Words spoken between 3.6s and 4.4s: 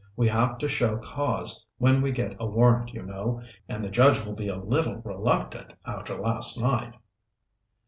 and the judge will